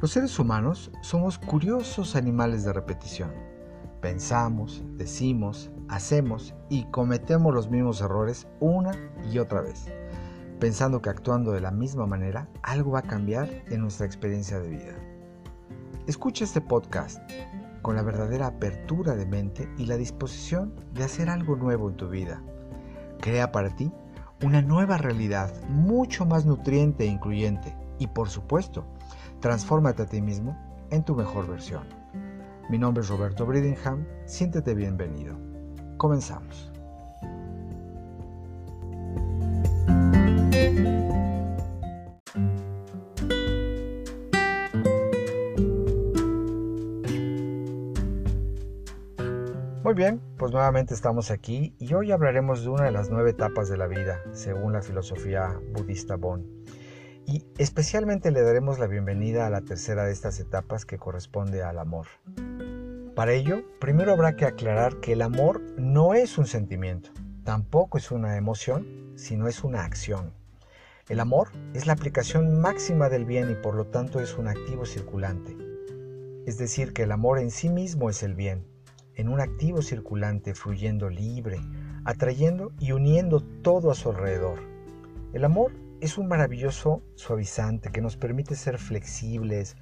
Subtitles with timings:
[0.00, 3.32] Los seres humanos somos curiosos animales de repetición.
[4.00, 8.92] Pensamos, decimos, hacemos y cometemos los mismos errores una
[9.30, 9.92] y otra vez,
[10.58, 14.70] pensando que actuando de la misma manera algo va a cambiar en nuestra experiencia de
[14.70, 14.96] vida.
[16.06, 17.20] Escucha este podcast
[17.82, 22.08] con la verdadera apertura de mente y la disposición de hacer algo nuevo en tu
[22.08, 22.42] vida.
[23.20, 23.92] Crea para ti
[24.42, 28.86] una nueva realidad mucho más nutriente e incluyente y por supuesto,
[29.40, 30.56] transfórmate a ti mismo
[30.90, 31.84] en tu mejor versión.
[32.68, 35.36] Mi nombre es Roberto Bridingham, siéntete bienvenido.
[35.96, 36.70] Comenzamos.
[49.82, 53.68] Muy bien, pues nuevamente estamos aquí y hoy hablaremos de una de las nueve etapas
[53.68, 56.46] de la vida, según la filosofía budista Bon.
[57.30, 61.78] Y especialmente le daremos la bienvenida a la tercera de estas etapas que corresponde al
[61.78, 62.08] amor.
[63.14, 67.10] Para ello, primero habrá que aclarar que el amor no es un sentimiento,
[67.44, 70.32] tampoco es una emoción, sino es una acción.
[71.08, 74.84] El amor es la aplicación máxima del bien y por lo tanto es un activo
[74.84, 75.56] circulante.
[76.46, 78.66] Es decir, que el amor en sí mismo es el bien,
[79.14, 81.60] en un activo circulante fluyendo libre,
[82.04, 84.58] atrayendo y uniendo todo a su alrededor.
[85.32, 85.70] El amor
[86.00, 89.76] es un maravilloso suavizante que nos permite ser flexibles,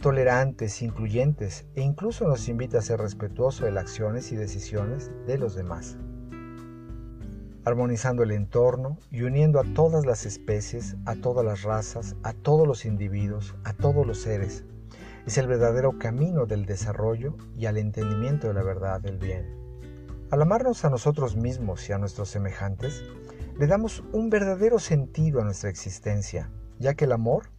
[0.00, 5.38] tolerantes, incluyentes e incluso nos invita a ser respetuosos de las acciones y decisiones de
[5.38, 5.96] los demás.
[7.64, 12.66] Armonizando el entorno y uniendo a todas las especies, a todas las razas, a todos
[12.66, 14.64] los individuos, a todos los seres,
[15.26, 19.62] es el verdadero camino del desarrollo y al entendimiento de la verdad del bien.
[20.32, 23.04] Al amarnos a nosotros mismos y a nuestros semejantes,
[23.58, 27.50] le damos un verdadero sentido a nuestra existencia, ya que el amor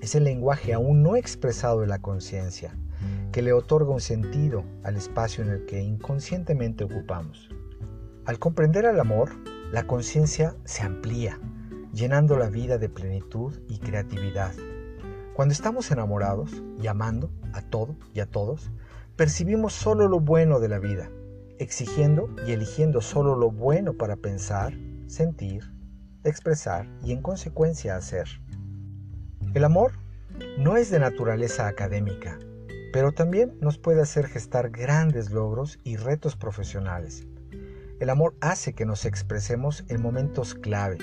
[0.00, 2.76] es el lenguaje aún no expresado de la conciencia,
[3.32, 7.48] que le otorga un sentido al espacio en el que inconscientemente ocupamos.
[8.24, 9.30] Al comprender al amor,
[9.72, 11.40] la conciencia se amplía,
[11.92, 14.52] llenando la vida de plenitud y creatividad
[15.34, 18.70] cuando estamos enamorados y amando a todo y a todos,
[19.16, 21.10] percibimos solo lo bueno de la vida,
[21.58, 24.74] exigiendo y eligiendo solo lo bueno para pensar,
[25.06, 25.72] sentir,
[26.24, 28.28] expresar y en consecuencia hacer.
[29.54, 29.92] El amor
[30.58, 32.38] no es de naturaleza académica,
[32.92, 37.26] pero también nos puede hacer gestar grandes logros y retos profesionales.
[38.00, 40.98] El amor hace que nos expresemos en momentos clave,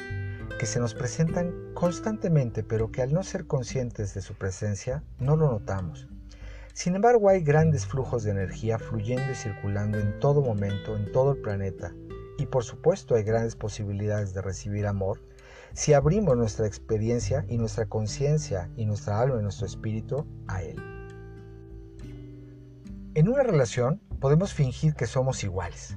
[0.59, 5.35] que se nos presentan constantemente, pero que al no ser conscientes de su presencia no
[5.35, 6.07] lo notamos.
[6.73, 11.33] Sin embargo, hay grandes flujos de energía fluyendo y circulando en todo momento, en todo
[11.33, 11.93] el planeta,
[12.37, 15.19] y por supuesto hay grandes posibilidades de recibir amor
[15.73, 20.75] si abrimos nuestra experiencia y nuestra conciencia y nuestra alma y nuestro espíritu a Él.
[23.13, 25.95] En una relación podemos fingir que somos iguales,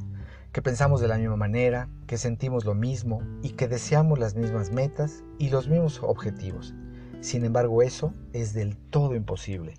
[0.53, 4.71] que pensamos de la misma manera, que sentimos lo mismo y que deseamos las mismas
[4.71, 6.75] metas y los mismos objetivos.
[7.21, 9.75] Sin embargo, eso es del todo imposible.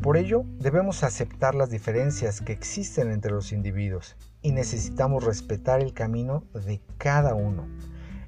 [0.00, 5.94] Por ello, debemos aceptar las diferencias que existen entre los individuos y necesitamos respetar el
[5.94, 7.66] camino de cada uno.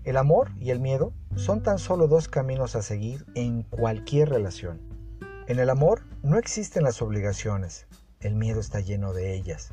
[0.05, 4.81] El amor y el miedo son tan solo dos caminos a seguir en cualquier relación.
[5.47, 7.87] En el amor no existen las obligaciones,
[8.21, 9.73] el miedo está lleno de ellas.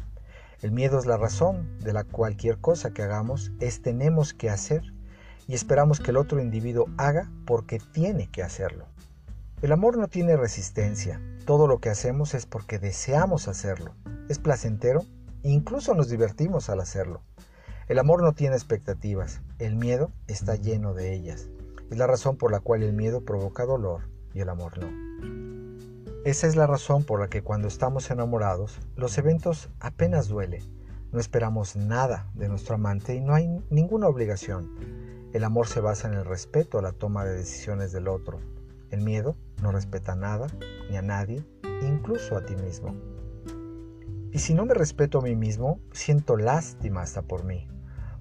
[0.61, 4.93] El miedo es la razón de la cualquier cosa que hagamos es tenemos que hacer
[5.47, 8.85] y esperamos que el otro individuo haga porque tiene que hacerlo.
[9.61, 13.95] El amor no tiene resistencia, todo lo que hacemos es porque deseamos hacerlo,
[14.29, 15.05] es placentero
[15.49, 17.21] incluso nos divertimos al hacerlo.
[17.87, 21.49] El amor no tiene expectativas, el miedo está lleno de ellas.
[21.89, 24.03] Es la razón por la cual el miedo provoca dolor
[24.33, 24.89] y el amor no.
[26.23, 30.63] Esa es la razón por la que cuando estamos enamorados, los eventos apenas duelen.
[31.11, 34.69] No esperamos nada de nuestro amante y no hay ninguna obligación.
[35.33, 38.39] El amor se basa en el respeto a la toma de decisiones del otro.
[38.91, 40.47] El miedo no respeta nada
[40.89, 41.43] ni a nadie,
[41.81, 42.95] incluso a ti mismo.
[44.33, 47.67] Y si no me respeto a mí mismo, siento lástima hasta por mí,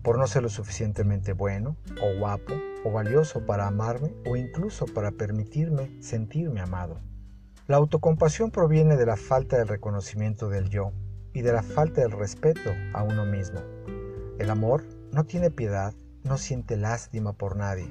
[0.03, 2.53] por no ser lo suficientemente bueno, o guapo,
[2.85, 7.01] o valioso para amarme, o incluso para permitirme sentirme amado.
[7.69, 10.93] La autocompasión proviene de la falta del reconocimiento del yo
[11.33, 13.61] y de la falta del respeto a uno mismo.
[14.41, 17.87] El amor no tiene piedad, no siente lástima por nadie,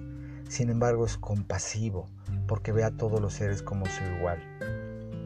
[0.49, 2.09] sin embargo es compasivo
[2.49, 4.39] porque ve a todos los seres como su igual.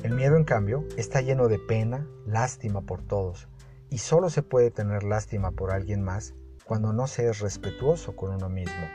[0.04, 3.48] El miedo, en cambio, está lleno de pena, lástima por todos,
[3.90, 6.34] y solo se puede tener lástima por alguien más
[6.66, 8.86] cuando no se es respetuoso con uno mismo.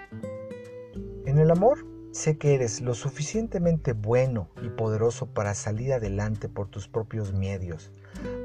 [1.24, 6.68] En el amor sé que eres lo suficientemente bueno y poderoso para salir adelante por
[6.68, 7.90] tus propios medios,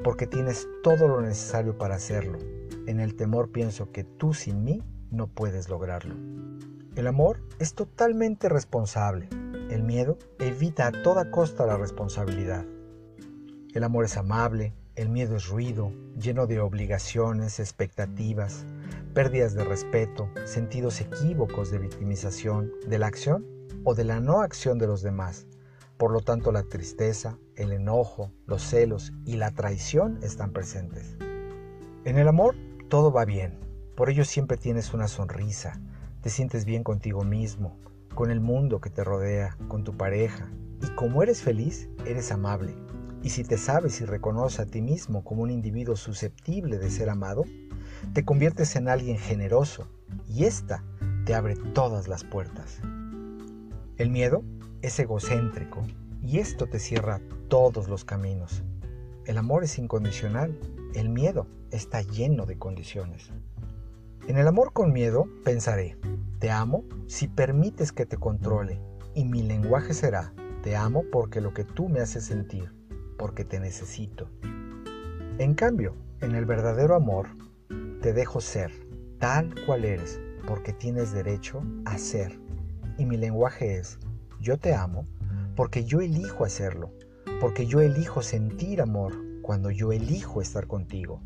[0.02, 2.38] porque tienes todo lo necesario para hacerlo.
[2.86, 6.14] En el temor pienso que tú sin mí no puedes lograrlo.
[6.96, 9.28] El amor es totalmente responsable.
[9.70, 12.66] El miedo evita a toda costa la responsabilidad.
[13.72, 18.66] El amor es amable, el miedo es ruido, lleno de obligaciones, expectativas,
[19.14, 23.46] pérdidas de respeto, sentidos equívocos de victimización de la acción
[23.84, 25.46] o de la no acción de los demás.
[25.96, 31.16] Por lo tanto, la tristeza, el enojo, los celos y la traición están presentes.
[32.04, 32.54] En el amor
[32.88, 33.58] todo va bien,
[33.96, 35.80] por ello siempre tienes una sonrisa,
[36.20, 37.78] te sientes bien contigo mismo,
[38.14, 40.50] con el mundo que te rodea, con tu pareja.
[40.82, 42.74] Y como eres feliz, eres amable.
[43.22, 47.08] Y si te sabes y reconoces a ti mismo como un individuo susceptible de ser
[47.10, 47.44] amado,
[48.12, 49.88] te conviertes en alguien generoso
[50.28, 50.84] y ésta
[51.24, 52.80] te abre todas las puertas.
[53.96, 54.42] El miedo
[54.82, 55.82] es egocéntrico
[56.22, 58.62] y esto te cierra todos los caminos.
[59.24, 60.58] El amor es incondicional,
[60.94, 63.30] el miedo está lleno de condiciones.
[64.28, 65.96] En el amor con miedo pensaré,
[66.44, 68.78] te amo si permites que te controle
[69.14, 72.70] y mi lenguaje será, te amo porque lo que tú me haces sentir,
[73.16, 74.28] porque te necesito.
[75.38, 77.28] En cambio, en el verdadero amor,
[78.02, 78.70] te dejo ser
[79.18, 82.38] tal cual eres porque tienes derecho a ser.
[82.98, 83.98] Y mi lenguaje es,
[84.38, 85.06] yo te amo
[85.56, 86.92] porque yo elijo hacerlo,
[87.40, 91.22] porque yo elijo sentir amor cuando yo elijo estar contigo.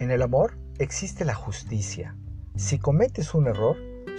[0.00, 2.16] En el amor existe la justicia.
[2.56, 3.76] Si cometes un error,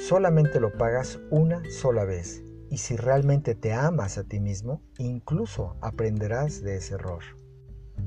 [0.07, 2.41] solamente lo pagas una sola vez.
[2.71, 7.23] Y si realmente te amas a ti mismo, incluso aprenderás de ese error.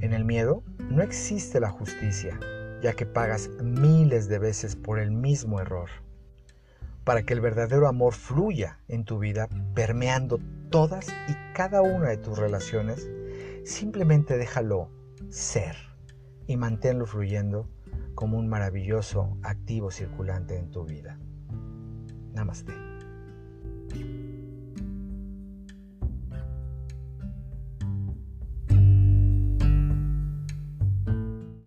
[0.01, 2.39] En el miedo no existe la justicia,
[2.81, 5.91] ya que pagas miles de veces por el mismo error.
[7.05, 10.39] Para que el verdadero amor fluya en tu vida, permeando
[10.71, 13.11] todas y cada una de tus relaciones,
[13.65, 14.91] simplemente déjalo
[15.29, 15.77] ser
[16.47, 17.69] y manténlo fluyendo
[18.15, 21.19] como un maravilloso activo circulante en tu vida.
[22.35, 22.73] ナマステ。